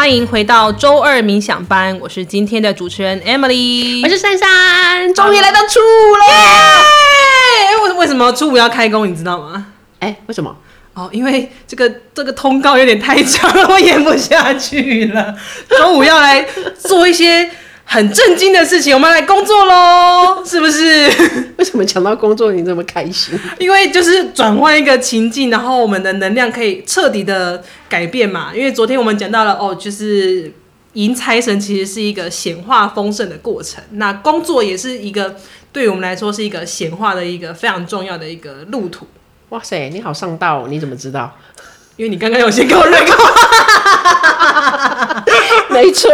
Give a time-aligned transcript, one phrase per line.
[0.00, 6.24] 欢迎回到周二冥想班，我是今天的主持人 Emily，我是珊珊，终于来到初五了。
[6.24, 9.06] 耶，为为什么初五要开工？
[9.06, 9.66] 你知道吗？
[9.98, 10.56] 哎，为什么？
[10.94, 15.36] 哦，因为这个这个通告有点太长了，我演不下去了。
[15.68, 16.46] 周五要来
[16.78, 17.50] 做一些。
[17.92, 21.10] 很震惊的事情，我们来工作喽， 是不是？
[21.58, 23.36] 为什么讲到工作你这么开心？
[23.58, 28.52] 因为就是转换一个情境，然后我们的能量可以彻底的改变嘛。
[28.54, 30.52] 因为昨天我们讲到了哦，就是
[30.92, 35.34] 迎财神其实是一个显化丰盛的过程，那工作也是一个
[35.72, 39.04] 对我们来说是一个显化的一个非常重要的一个路途。
[39.48, 41.36] 哇塞，你好上道，你怎么知道？
[41.96, 43.16] 因为你刚刚有先跟我认过，
[45.74, 46.08] 没错。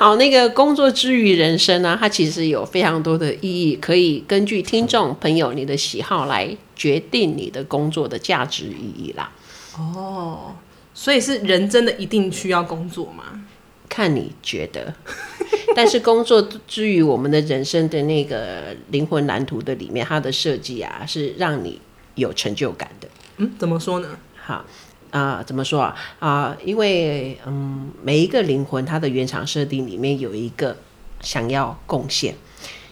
[0.00, 9.30] 好，那个工作之余人生呢，它其实有非常多的意义，可以根据听众朋友你的喜好来决定你的工作的价值意义啦。
[9.76, 10.56] 哦，
[10.94, 13.44] 所以是人真的一定需要工作吗？
[13.90, 14.94] 看你觉得。
[15.76, 21.78] 但是工作之于我们的人生的那个灵魂蓝图的里面，它的设计啊，是让你
[22.14, 23.08] 有成就感的。
[23.36, 24.16] 嗯，怎么说呢？
[24.42, 24.64] 好。
[25.10, 25.96] 啊、呃，怎么说啊？
[26.18, 30.76] 啊、呃，因为嗯，每一个灵魂它的原厂设定里面有一个
[31.20, 32.34] 想要贡献、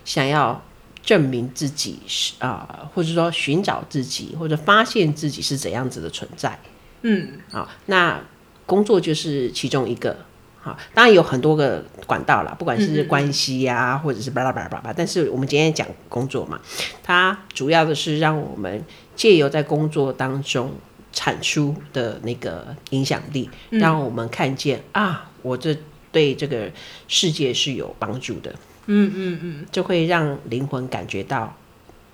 [0.05, 0.63] 想要
[1.03, 6.59] 证明自己是啊、呃，或者说寻找自己或者发现自己是怎样子的存在。
[7.03, 8.21] 嗯，好，那
[8.67, 10.17] 工作就是其中一个。
[10.61, 14.93] 好，当然有很多个管道啦，不管是关系呀、啊，嗯嗯或者是巴拉巴拉巴拉。
[14.93, 16.61] 但是我们今天讲工作嘛，
[17.01, 20.73] 它主要的是让我们借由在工作当中。
[21.13, 25.77] 产出的那个影响力，让我们看见、嗯、啊，我这
[26.13, 26.71] 对这个
[27.09, 28.55] 世界是有帮助的。
[28.87, 31.57] 嗯嗯嗯，就会让灵魂感觉到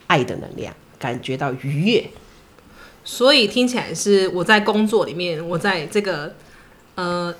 [0.06, 2.04] 爱的能量，感觉到愉悦。
[3.04, 6.34] 所以听起来是我在工作里面，我在这个
[6.94, 7.34] 呃，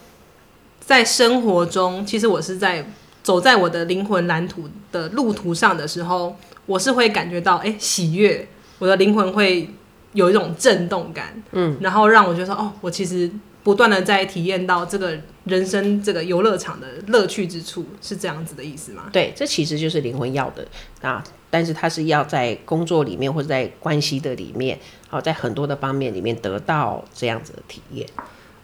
[0.81, 2.87] 在生活中，其实我是在
[3.23, 6.37] 走在我的灵魂蓝图的路途上的时候，
[6.67, 8.47] 我是会感觉到哎、欸、喜悦，
[8.79, 9.71] 我的灵魂会。
[10.15, 13.31] 有一种震动感，嗯，然后让我觉得说，哦，我其实
[13.63, 19.05] 不断的在体验到这个人生这个游乐场的乐趣之处，是这样子的意思吗？
[19.13, 20.67] 对，这其实就是灵魂要的
[21.03, 28.09] 啊，但是它是要在工作里面或者在关系的里面，好，在很多的方面里面得到这样子的体验。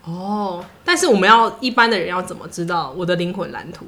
[0.05, 3.85] 哦，但是我们要一般的人要怎么知道我的灵魂蓝图？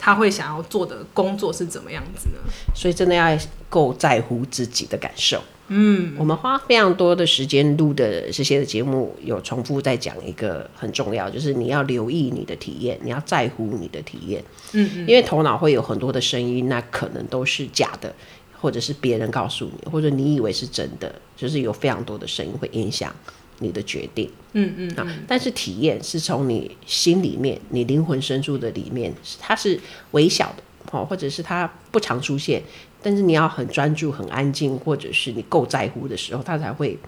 [0.00, 2.38] 他会想要做的工作是怎么样子呢？
[2.72, 3.36] 所以真的要
[3.68, 5.42] 够在乎自己的感受。
[5.68, 14.42] 嗯，我们花非常多的时间录的这些的节目，有重复在讲一个很重要，就是你要留意你的体验，你要在乎你的体验。
[14.72, 18.14] 嗯嗯，因为头脑会有很多的声音，那可能都是假的，
[18.60, 23.14] 或者是别人告诉你，或者你以为是真的，就是有非常多的声音会影响
[23.58, 24.30] 你的决定。
[24.54, 29.78] 嗯嗯，嗯，啊，但是体验是从你心里面，你灵魂深处的里面，它是
[30.12, 30.62] 微小的。
[30.90, 32.62] 哦，或者是它不常出现，
[33.02, 36.98] 但是你要很专注、很安静，或者是你够在乎的时候，它才会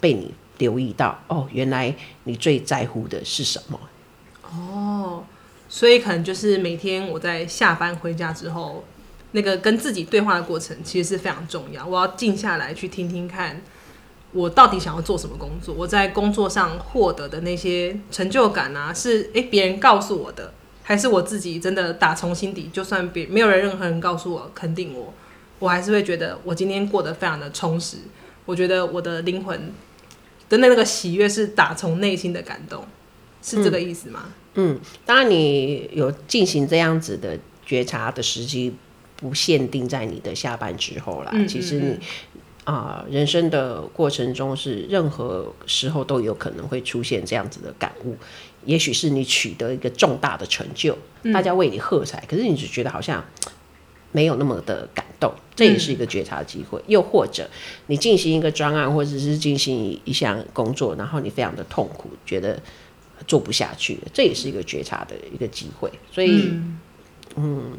[0.00, 1.18] 被你留意到。
[1.28, 3.80] 哦，原来你最在乎的是什么？
[4.50, 5.24] 哦，
[5.68, 8.84] 所以可能就是每天我在下班回家之后，
[9.32, 11.86] 那个跟自己对话的过程，其实是非常重要。
[11.86, 13.62] 我要静下来去听听看，
[14.32, 15.74] 我到底想要做什么工作？
[15.74, 20.52] 我在工作上获得的那些成就感啊，是诶别人告诉我的。
[20.82, 25.14] 还是我自己真的打从心底，就算别没有人任何人告诉我肯定我，
[25.60, 27.98] 我还是会觉得我今天过得非常的充实。
[28.46, 29.72] 我觉得我的灵魂
[30.48, 32.84] 的那个喜悦是打从内心的感动，
[33.40, 34.24] 是这个意思吗？
[34.54, 38.74] 嗯，嗯，当然你有进行这样子的觉察的时机，
[39.14, 41.32] 不限定在你的下班之后啦。
[41.46, 41.98] 其实你
[42.64, 48.16] 啊，呃，人生的过程中是任何时候都有可能会出现这样子的感悟。
[48.64, 53.24] 也许是你取得一个重大的成就，嗯、大家为你喝彩，可是你只觉得好像
[54.12, 56.78] 没有那么的感动，这也是一个觉察机会。
[56.80, 57.48] 嗯、又或者
[57.86, 62.60] 你进行一个专案，或者是进行一项工作，然后你非常的痛苦，觉得
[63.26, 65.90] 做不下去，这也是一个觉察的一个机会。
[66.12, 66.78] 所以，嗯，
[67.36, 67.72] 嗯，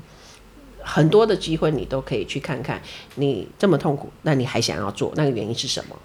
[0.81, 2.81] 很多的机会你都可以去看看。
[3.15, 5.99] 你这么痛苦，那你还想要做，那个原因是什么？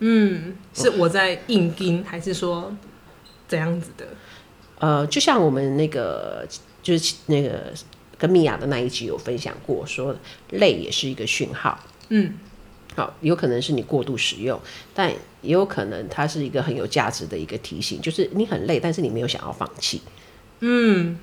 [0.00, 2.74] 嗯，是我在硬盯，还是说？
[3.48, 4.06] 怎样子的，
[4.78, 6.48] 呃，就像我们那个，
[6.82, 7.70] 就是那个
[8.22, 10.14] 跟米娅的那一集有分享过，说
[10.50, 11.76] 累也是一个讯号，
[12.08, 12.32] 嗯，
[12.94, 14.60] 好，有可能是你过度使用，
[14.94, 15.10] 但
[15.40, 20.00] 也有可能它是一个很有价值的一个提醒，就是你很累，但是你没有想要放弃，
[20.60, 21.18] 嗯，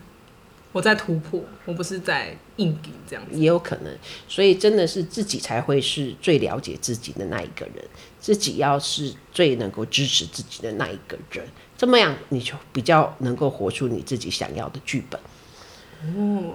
[0.73, 3.39] 我在突破，我不是在硬顶这样子。
[3.39, 3.97] 也有可能，
[4.27, 7.75] 所以真的是自己才会是最了解自己的那一个人，
[8.19, 11.47] 自己要是最能够支持自己的那一个人，
[11.77, 15.17] 这么样你就比较能够活出你自己想要的剧本。
[16.01, 16.53] 哦，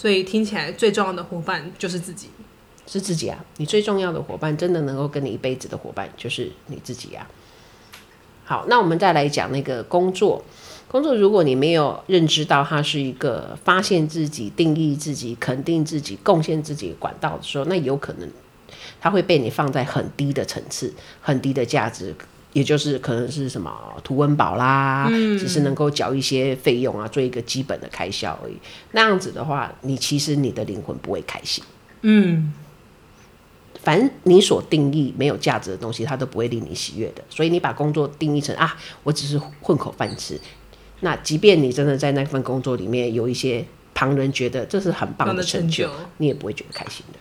[0.00, 2.28] 所以听起来最重要的伙伴就是自己，
[2.86, 3.44] 是自己啊！
[3.56, 7.28] 你最重要的伙伴，真的能够跟你一辈子的伙伴就是你自己啊。
[8.44, 10.44] 好，那我们再来讲那个工作。
[10.86, 18.30] 工作，如果你没有认知到它是一个发现自己、定义自己、肯定自己、贡献自己管道的时候，那有可能
[19.00, 22.14] 它会被你放在很低的层次、很低的价值，
[22.52, 23.72] 也就是可能是什么
[24.02, 28.56] 图温饱啦，嗯、只是能够缴一些费用啊，做一个基本的开销而已。
[28.92, 31.62] 那样子的话，你其实你的灵魂不会开心。
[32.02, 32.52] 嗯。
[33.80, 37.22] 反正你所定义没有价值的东西，它都不会令你喜悦的。
[37.30, 40.38] 所以你把工作定义成啊，我只是混口饭吃。
[41.00, 47.18] 那即便你真的在那份工作里面有一些旁人觉得这是很棒的成就，成就你也不会觉得开心的。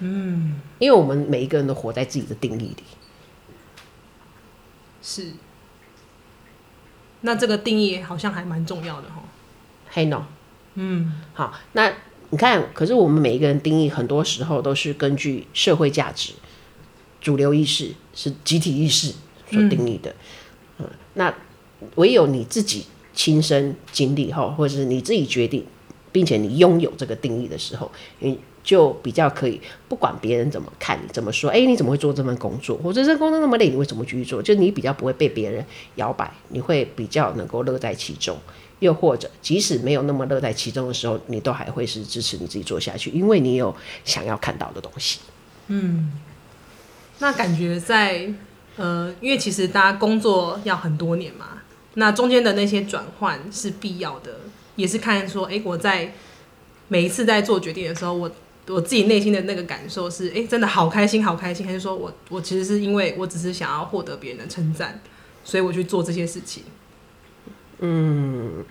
[0.00, 2.84] 嗯，因为我们每一个人都活在自己的定义里。
[5.08, 5.32] 是。
[7.22, 9.22] 那这个定义好像还蛮重要的哈。
[9.88, 10.24] 黑，no。
[10.74, 11.90] 嗯，好，那。
[12.30, 16.34] 你看，可是我们每一个人定义，很多时候都是根据社会价值、
[17.22, 19.14] 主流意识、是集体意识
[19.50, 20.14] 所定义的。
[20.76, 21.34] 嗯，嗯，那
[21.94, 22.84] 唯有你自己
[23.14, 25.64] 亲身经历后，或者是你自己决定，
[26.12, 27.90] 并且你拥有这个定义的时候，
[28.20, 32.76] 你就比较可以不管别人怎么看你，怎么说，哎，你怎么会做这份工作？
[32.78, 34.42] 或者这工作那么累，你为什么继续做？
[34.42, 35.64] 就你比较不会被别人
[35.96, 38.36] 摇摆，你会比较能够乐在其中。
[38.80, 45.18] 又或者，即使没有那么乐在其中的时候，你都还会是支持你自己做下去，因为你有想要看到的东西。
[45.66, 46.12] 嗯，
[47.18, 48.32] 那感觉在
[48.76, 51.58] 呃，因为其实大家工作要很多年嘛，
[51.94, 54.38] 那中间的那些转换是必要的，
[54.78, 56.14] 也是看说，哎、欸，我在
[56.86, 58.30] 每一次在做决定的时候，我
[58.68, 65.00] 我自己内心的那个感受是，哎、欸，真的好开心，好开心，还是说我我其实是因为我只是想要获得别人的称赞，
[65.42, 66.62] 所以我去做这些事情。
[67.80, 68.64] 嗯，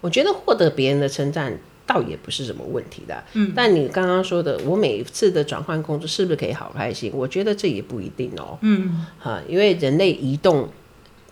[0.00, 3.22] 我觉得获得别人的称赞倒也不是什么问题的。
[3.34, 7.12] 嗯，但你刚刚说的，我每一次的转换工作是不是可以好开心？
[7.14, 8.58] 我觉得这也不一定哦。
[8.62, 10.68] 嗯，哈，因为人类移动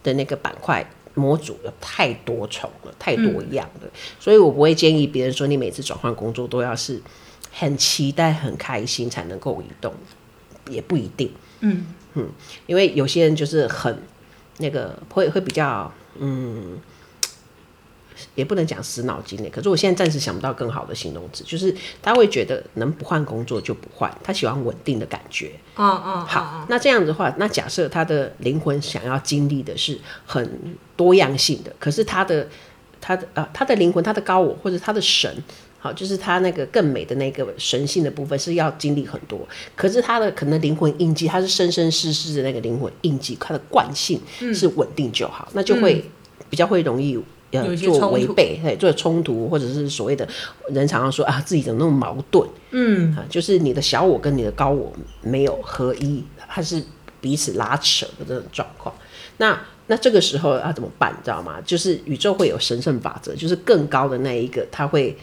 [0.02, 0.84] 的那个板块
[1.18, 7.02] 模组有太多重了，太多样了，嗯，所以我不会建议别人说你每次转换工作都要是
[7.52, 9.92] 很期待、很开心才能够移动，
[10.70, 11.32] 也不一定。
[11.60, 12.30] 嗯嗯，
[12.66, 14.00] 因为有些人就是很
[14.58, 15.92] 那个会会比较。
[16.20, 16.76] 嗯，
[18.34, 25.52] 也不能讲死脑筋的，可是我现在暂时想不到更好的形容词，就是他会觉得能不换工作就不换，他喜欢稳定的感觉。
[25.76, 32.48] 嗯嗯，好，那这样子的话，那假设他的灵魂想要经历的是很多样性的，可是他的
[33.00, 35.32] 他的呃他的灵魂，他的高我或者他的神，
[35.78, 44.20] 好，就是他那个更美的那个神性的部分是要经历很多，可是他的可能灵魂印记，他是生生世世的那个灵魂印记，他的惯性
[44.52, 46.04] 是稳定就好，嗯、那就会
[46.50, 47.16] 比较会容易
[47.52, 50.26] 呃做违背，对，做冲突，或者是所谓的
[50.70, 54.92] 人常常说啊自己怎么那么矛盾，嗯啊，就是你的小我跟你的高我
[55.22, 56.82] 没有合一，它是
[57.20, 58.94] 彼此拉扯的这种状况。
[59.38, 61.12] 那那这个时候要怎么办？
[61.12, 61.60] 你知道吗？
[61.64, 65.16] 就是宇宙会有神圣法则，就是更高的那一个，他会。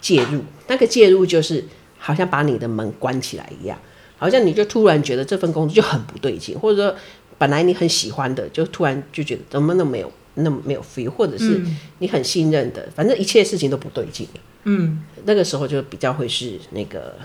[0.00, 1.62] 介入，那个介入就是
[1.98, 3.78] 好像把你的门关起来一样，
[4.16, 6.96] 好像你就突然觉得这份工作就很不对劲，或者说
[7.36, 11.60] 本来你很喜欢的，就突然就觉得怎么都没有那么没有 feel，或者是
[11.98, 14.26] 你很信任的，反正一切事情都不对劲。
[14.64, 17.16] 嗯，那个时候就比较会是那个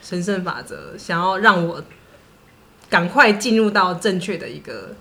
[0.00, 1.84] 神圣法则，想要让我
[2.88, 4.94] 赶快进入到正确的一个。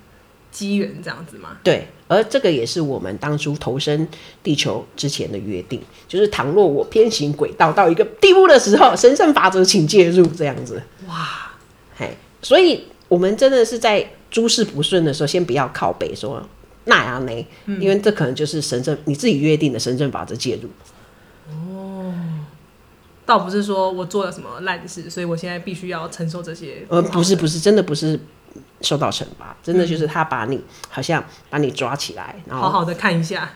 [0.52, 1.58] 机缘这样子吗？
[1.64, 4.08] 对，而这个也是我们当初投身
[4.42, 10.82] 地球之前的约定，就是倘若我偏行轨道到一个地步的时候，神圣法则请介入，这样子。
[11.08, 11.52] 哇，
[11.96, 16.44] 嘿，所以我们真的是在诸事不顺的时候，先不要靠北说
[16.86, 20.70] 那样呢，嗯、因为这可能就是神圣你自己约定的神圣法则介入。
[21.50, 22.14] 哦，
[23.26, 26.86] 倒不是说我做了什么烂事，所以我现在必须要承受这些。
[26.90, 28.20] 呃，不是，不是，真的不是。
[28.82, 33.52] 受到惩罚，真的就是他把你、嗯、好像把你抓起来，然后好好的看一下，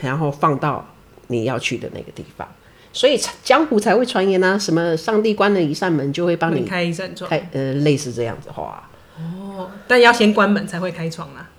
[0.00, 0.86] 然后放到
[1.26, 2.48] 你要去的那个地方。
[2.92, 8.88] 所以江湖才会传言啊，什么上帝关了一扇门就会帮你开一扇窗，开呃类似这样子话。
[9.18, 11.50] 哦，但要先关门才会开窗啊，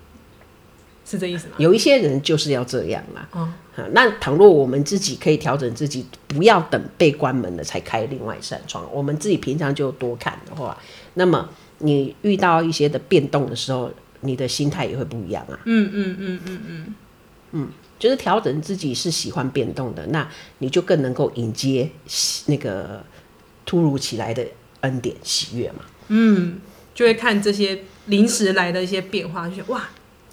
[1.10, 1.56] 是这意思吗？
[1.58, 3.28] 有一些人就是要这样啦。
[3.32, 10.78] 哦、嗯，那倘若我们自己可以调整自己，不要等被关门了才开另外一扇窗，我们自己平常就多看的话，
[11.14, 11.50] 那么。
[11.82, 13.90] 你遇到一些的变动的时候，
[14.20, 15.58] 你的心态也会不一样啊。
[15.64, 16.96] 嗯嗯嗯嗯嗯。
[17.52, 21.90] 嗯，就是调整自己是喜欢变动的，那你就更能够迎接
[22.48, 23.02] 那个
[23.66, 24.46] 突如其来的
[24.82, 25.86] 恩典喜悦嘛。
[26.10, 26.60] 嗯，
[26.94, 29.90] 就会看这些临时来的一些变化，就觉得哇，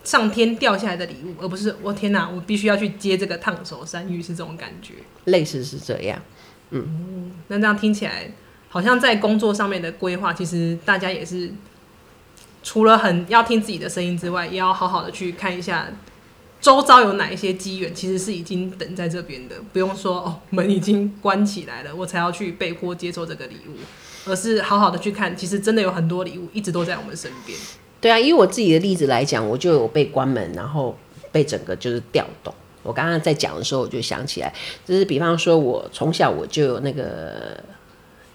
[0.07, 4.95] 上天掉下来的礼物，而不是我天哪，我必须要去接这个烫手山芋，是这种感觉。
[5.25, 6.23] 类似是这样。
[6.71, 8.31] 嗯，嗯，那这样听起来，
[8.69, 11.53] 好像在工作上面的规划，其实大家也是
[12.63, 15.89] 除了很要听自己的声音之外，也要好好的去看一下。
[16.59, 23.77] 周遭有哪一些机缘，其实是已经等在这边的，不用说哦，门已经关起来了，我才要去被迫接受这个礼物，
[24.25, 27.57] 而是好好的去看，其实真的有很多礼物一直都在我们身边。
[28.01, 30.97] 对啊，以我自己的例子来讲，我就有被关门，然后
[31.31, 32.53] 被整个就是调动。
[32.83, 34.53] 我刚刚在讲的时候，我就想起来，
[34.85, 37.59] 就是比方说，我从小我就有那个。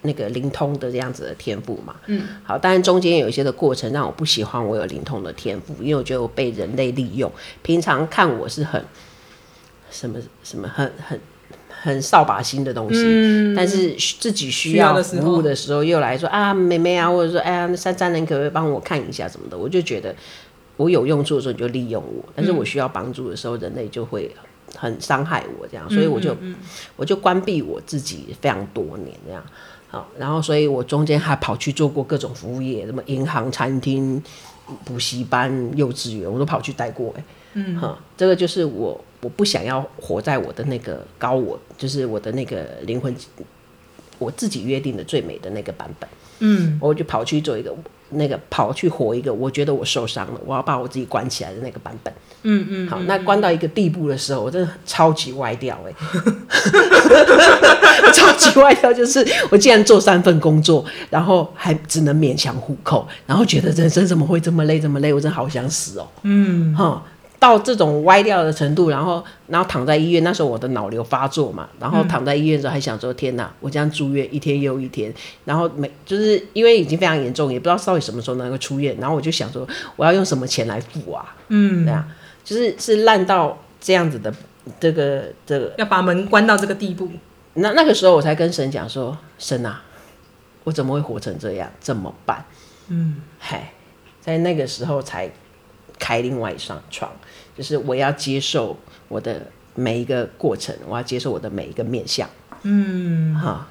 [0.04, 7.30] 那个灵通的这样子的天赋嘛，嗯，好，当然中间有一些的过程让我不喜欢我有灵通的天赋，因为我觉得我被人类利用。
[7.62, 8.84] 平常看我是很
[9.92, 11.20] 什么什么很很
[11.82, 20.14] 很扫把星的东西，嗯，但是自己需要服务的时候又来说啊妹妹啊，或者说哎呀那三三人可不可以帮我看一下什么的，我就觉得
[20.76, 24.30] 我有用处的时候你就利用我，但是我需要帮助的时候人类就会
[24.76, 26.50] 很伤害我这样，所以我就嗯嗯。
[26.52, 26.56] 嗯
[26.96, 29.42] 我就关闭我自己非常多年这样。
[29.88, 34.22] 好，然后，所以我中间还跑去做过各种服务业，什么银行、餐厅、
[34.86, 37.12] 补习班、幼稚园，我都跑去待过。
[37.18, 37.24] 哎，
[37.54, 43.14] 嗯，哈，这个就是我，我不想要活在我的那个高我，就是我的那个灵魂，
[44.18, 46.08] 我自己约定的最美的那个版本。
[46.40, 47.74] 嗯，我就跑去做一个。
[48.14, 52.12] 那个跑去活一个，我觉得我受伤了，我要把我自己关起来的那个版本。
[52.42, 55.94] 嗯嗯，好，那关到一个地步的时候，我真的超级歪掉哎、欸，
[58.12, 66.08] 超级歪掉，就是我竟然做三份工作，然后还只能勉强糊口，然后觉得人生怎么会这么累，这么累，我真的好想死哦、喔。
[66.24, 67.02] 嗯，哈。
[67.42, 75.12] 到这种歪掉的程度，然后，然后躺在医院，那时候我的脑瘤发作嘛，然后躺在医院的时候还想说：天哪，我这样住院一天又一天，
[75.44, 81.34] 然后每就是因为已经非常严重，也不知道到底什么时候能够出院，然后我就想说，我要用什么钱来付啊？
[81.48, 82.06] 嗯，对啊，
[82.44, 84.32] 就是是烂到这样子的
[84.78, 87.08] 这个这个，要把门关到这个地步。
[87.54, 89.82] 那那个时候我才跟神讲说：神啊，
[90.62, 91.68] 我怎么会活成这样？
[91.80, 92.44] 怎么办？
[92.86, 93.72] 嗯，嗨，
[94.20, 95.28] 在那个时候才
[96.02, 97.08] 开另外一扇窗。
[97.56, 102.28] 就是我要接受我的每一个过程，我要接受我的每一个面相，
[102.62, 103.68] 嗯，哈，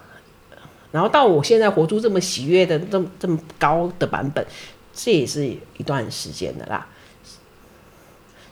[0.92, 4.46] 然后到我现在活出这么喜悦的、这么这么高的版本，
[4.94, 5.46] 这也是
[5.78, 6.88] 一段时间的啦。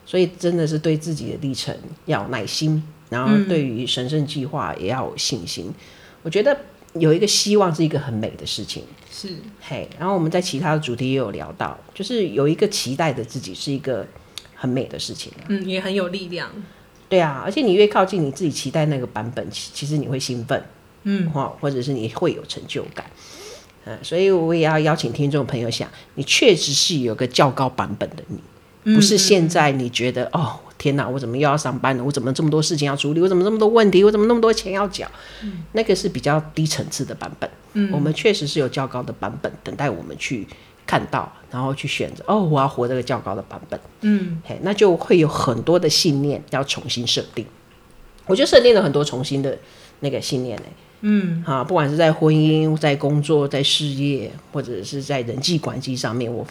[0.05, 5.67] 所以真的是对自己的历程要有耐心，然后对于神圣计划也要有信心。
[5.67, 5.75] 嗯。
[6.24, 6.59] 我觉得
[6.93, 9.29] 有一个希望是一个很美的事情，是。
[9.62, 9.88] 嘿。
[10.00, 14.05] 然后我们在其他的主题也有聊到，就是有一个期待的自己是一个。
[14.62, 16.51] 很美的事情，嗯，也很有力量，
[17.08, 20.62] 对啊，而且你越靠近你自己期待那个版本，其其实你会兴奋，
[21.03, 23.10] 嗯，或或者是你会有成就感，
[23.86, 32.03] 嗯，所以我也要邀请听众朋友想，你确实是有个较高版本的你，不是现在你觉得、嗯、哦，天哪，我怎么又要上班了？
[32.03, 33.21] 我怎么这么多事情要处理？
[33.21, 34.03] 我怎么这么多问题？
[34.03, 35.07] 我怎么那么多钱要缴？
[35.43, 40.48] 嗯，那个是比较低层次的版本，嗯，我们确实是有较高的版本等待我们去。
[40.88, 47.45] 看到，然后去选择哦，我要活这个较高的版本，嗯，嘿，那就会有很多的信念要重新设定。
[48.25, 49.55] 我就设定了很多重新的
[50.00, 50.63] 那个信念呢，
[51.01, 56.43] 嗯，啊，不管是在婚姻、在工作、在事业，或者是在人际关系上面，我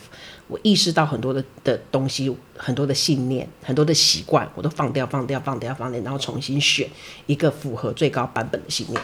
[0.48, 6.88] 我意识到很多的的东西，很多的信念，很多的习惯，我都放掉、放掉、放掉、放掉，然后重新选
[7.26, 9.00] 一个符合最高版本的信念。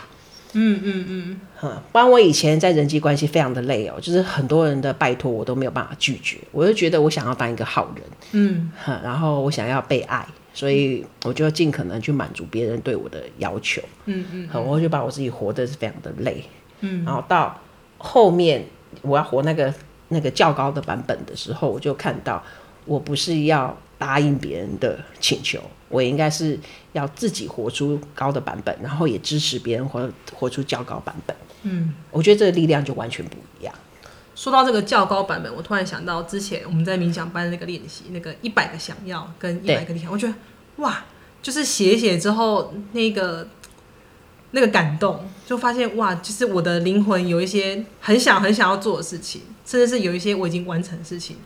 [0.57, 16.45] 嗯嗯嗯，哈，不然我以前在人际关系非常的累哦，就是很多人的拜托我都没有办法拒绝，我就觉得我想要当一个好人，嗯，哈，然后我想要被爱，所以我就尽可能去满足别人对我的要求，嗯嗯，嗯，我就把我自己活得是非常的累，
[16.81, 17.61] 嗯，然后到
[17.99, 18.65] 后面
[19.03, 19.75] 我要活那个
[20.09, 22.43] 那个较高的版本的时候，我就看到
[22.85, 25.61] 我不是要答应别人的请求。
[25.89, 26.59] 我应该是
[26.93, 31.37] 要自己活出高的版本，然后也支持别人活活出较高版本。
[31.63, 33.73] 嗯，我觉得这个力量就完全不一样。
[34.35, 40.35] 说到这个较高版本，我突然想到之前我们在冥想班那个练习，那个一百个想要跟一百个理想，我觉得
[40.77, 41.05] 哇，
[41.41, 43.47] 就是写一写之后那个
[44.55, 51.37] 那个感动，就发现哇，就是我的灵魂有一些很想很想要做的事情，甚至是有一些我已经完成的事情，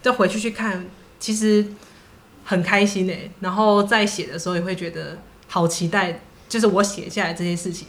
[0.00, 0.86] 再回去去看，
[1.18, 1.66] 其实。
[2.44, 5.16] 很开心哎，然后在写的时候也会觉得
[5.46, 7.86] 好期待，就是我写下来这些事情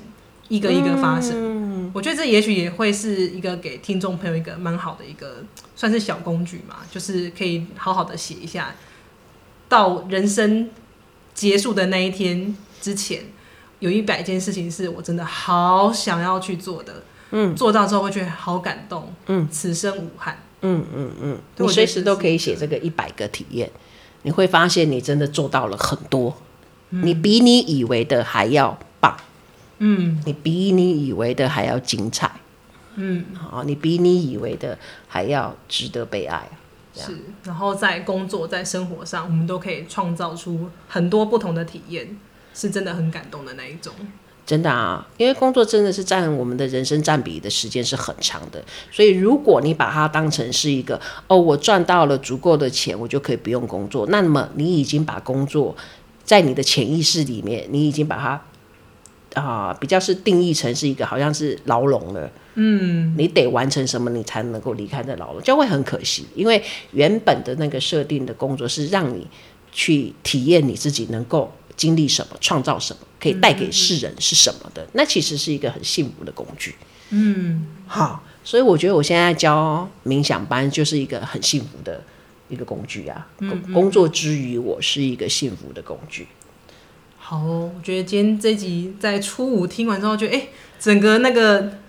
[0.47, 1.31] 一个一个发生。
[1.35, 5.43] 嗯，我觉得这也许也会是一个给听众朋友一个蛮好的一个
[5.75, 8.75] 算是小工具嘛，就是可以好好的写一下，
[9.67, 10.69] 到人生
[11.33, 13.23] 结束的那一天之前，
[13.83, 17.03] 有一百件事情是我真的好想要去做的。
[17.31, 19.13] 嗯，做到之后会觉得好感动。
[19.25, 20.37] 嗯，此生无憾。
[20.61, 23.69] 嗯嗯嗯，你随时都可以写这个一百个体验，
[24.21, 26.33] 你会发现你真的做到了很多，
[26.91, 29.17] 嗯、你比你以为的还要棒。
[29.79, 32.31] 嗯，你比你以为的还要精彩。
[32.95, 36.47] 嗯，好，你比你以为的还要值得被爱。
[36.95, 42.17] 是，然后在工作、在生活上，我们都可以创造出很多不同的体验，
[42.53, 43.93] 是真的很感动的那一种。
[44.45, 55.73] 真的啊，因为工作真的是占我们的人生占比的时间是很长的，所以如果你把它当成是一个哦，我赚到了足够的钱，我就可以不用工作，那么你已经把工作
[56.25, 62.29] 在你的潜意识里面，你已经把它啊、呃、比较是定义成是一个好像是牢笼了。
[62.55, 69.25] 嗯，你得完成什么，你才能够离开这牢笼，就会很可惜，因为原本的那个设定的工作是让你
[69.71, 71.49] 去体验你自己能够。
[71.75, 74.87] 经历什么，创造什么，可以带给世人是什么的？
[74.93, 76.75] 那其实是一个很幸福的工具。
[77.09, 82.03] 嗯，好，所以我觉得我现在教冥想班就是一个很幸福的
[82.49, 83.27] 一个工具啊。
[83.39, 86.27] 嗯嗯，工作之余，我是一个幸福的工具。
[87.17, 90.47] 好哦，我觉得今天这集在初五听完之后就，哎，
[90.79, 91.79] 整个那个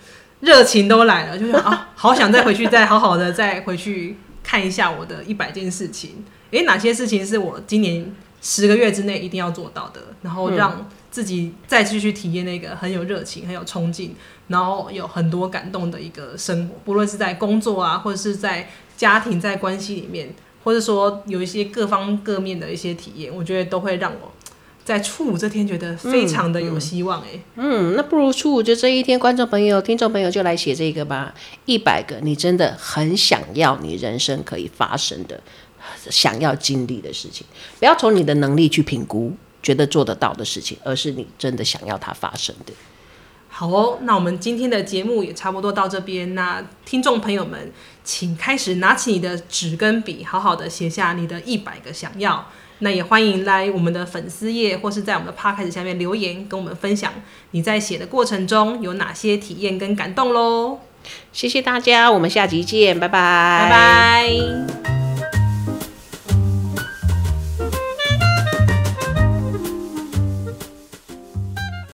[0.40, 6.24] 热情都来了，就是啊，好想再回去，再好好的再回去看一下我的一百件事情。
[6.52, 8.14] 哎、欸，哪些事情是我今年？
[8.46, 14.14] 十个月之内一定要做到的，然后让自己再继续体验那个很有热情、很有冲劲，
[14.48, 16.74] 然后有很多感动的一个生活。
[16.84, 24.30] 不论是在工作啊，或者是在家庭、在关系里面，或者说有一些各方各面的一些体验，我觉得都会让我
[24.84, 27.22] 在初五这天觉得非常的有希望。
[27.22, 31.34] 哎，嗯，那不如初五就这一天，观众朋友、听众朋友就来写这个吧，
[31.64, 35.40] 一百个你真的很想要你人生可以发生的。
[36.10, 37.46] 想要经历的事情，
[37.78, 42.72] 不要从你的能力去评估，觉得做得到的事情，而是你真的想要它发生的。
[43.48, 46.34] 好哦，那我们今天的节目也差不多到这边。
[46.34, 47.70] 那听众朋友们，
[48.02, 52.48] 请开始拿起你的纸跟笔，好好的写下你的一百个想要。
[52.80, 57.12] 那也欢迎来我们的粉丝页，或是在我们的 podcast 下面留言，跟我们分享
[57.52, 60.80] 你在写的过程中有哪些体验跟感动喽。
[61.32, 65.03] 谢谢大家，我们下集见，拜拜，拜拜。